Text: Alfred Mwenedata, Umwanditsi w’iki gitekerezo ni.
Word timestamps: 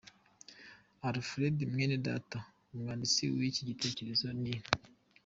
Alfred 1.09 1.57
Mwenedata, 1.71 2.39
Umwanditsi 2.73 3.23
w’iki 3.35 3.61
gitekerezo 3.69 4.27
ni. 4.41 4.53